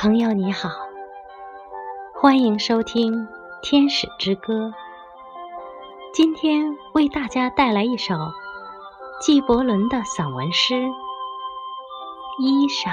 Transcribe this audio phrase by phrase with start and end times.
[0.00, 0.68] 朋友你好，
[2.14, 3.12] 欢迎收听
[3.62, 4.68] 《天使之歌》。
[6.14, 8.14] 今天为大家带来一首
[9.20, 10.74] 纪伯伦的散文诗
[12.38, 12.92] 《衣裳》。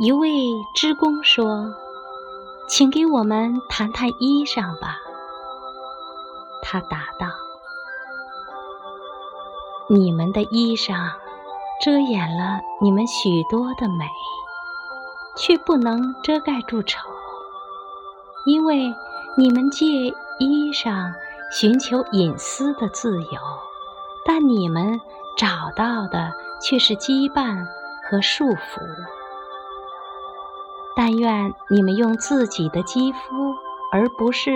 [0.00, 0.30] 一位
[0.74, 1.66] 织工说
[2.66, 4.96] ：“请给我们谈谈衣裳吧。”
[6.64, 7.26] 他答道
[9.90, 10.96] ：“你们的衣裳。”
[11.82, 14.06] 遮掩了你们许多的美，
[15.36, 17.00] 却不能遮盖住丑，
[18.46, 18.94] 因为
[19.36, 19.84] 你们借
[20.38, 21.12] 衣裳
[21.50, 23.40] 寻求隐私的自由，
[24.24, 25.00] 但你们
[25.36, 27.66] 找到的却是羁绊
[28.08, 28.80] 和束缚。
[30.94, 33.18] 但愿你们用自己的肌肤，
[33.90, 34.52] 而不是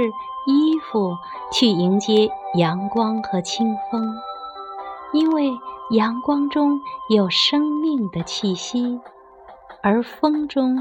[0.47, 1.17] 衣服，
[1.53, 4.15] 去迎接阳光和清风，
[5.13, 5.53] 因为。
[5.91, 9.01] 阳光中有生命的气息，
[9.81, 10.77] 而风中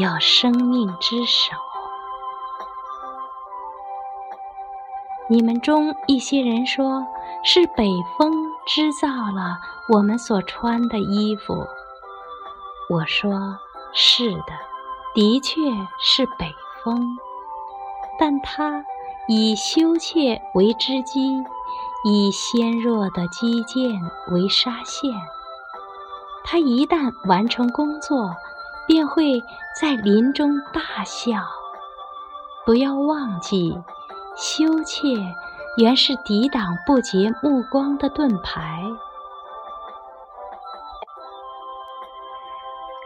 [0.00, 1.52] 有生命之手。
[5.30, 7.06] 你们中一些人说，
[7.44, 7.88] 是北
[8.18, 8.32] 风
[8.66, 9.58] 织造了
[9.94, 11.64] 我们所穿的衣服。
[12.90, 13.56] 我说，
[13.92, 14.52] 是的，
[15.14, 15.60] 的确
[16.00, 17.16] 是北风，
[18.18, 18.84] 但它
[19.28, 21.44] 以羞怯为织机。
[22.08, 25.10] 以纤弱的肌腱为纱线，
[26.44, 28.36] 它一旦完成工作，
[28.86, 29.42] 便会
[29.80, 31.42] 在林中大笑。
[32.64, 33.76] 不要忘记，
[34.36, 35.08] 羞怯
[35.78, 38.80] 原是抵挡不洁目光的盾牌。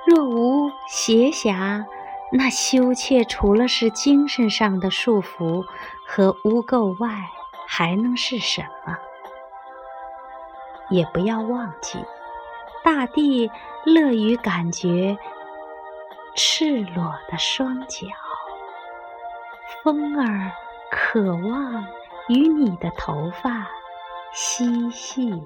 [0.06, 1.86] 若无邪侠，
[2.32, 5.64] 那羞怯除了是精神上的束缚
[6.06, 7.30] 和污垢外，
[7.72, 8.98] 还能是什么？
[10.90, 12.04] 也不要忘记，
[12.82, 13.48] 大地
[13.86, 15.16] 乐于感觉
[16.34, 18.08] 赤裸的双脚，
[19.84, 20.50] 风儿
[20.90, 21.86] 渴望
[22.26, 23.68] 与你的头发
[24.32, 25.40] 嬉戏。